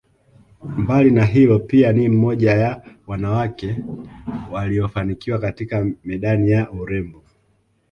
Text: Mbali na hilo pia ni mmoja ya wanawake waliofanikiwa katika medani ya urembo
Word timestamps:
Mbali 0.63 1.11
na 1.11 1.25
hilo 1.25 1.59
pia 1.59 1.91
ni 1.93 2.09
mmoja 2.09 2.51
ya 2.51 2.81
wanawake 3.07 3.77
waliofanikiwa 4.51 5.39
katika 5.39 5.87
medani 6.03 6.51
ya 6.51 6.71
urembo 6.71 7.23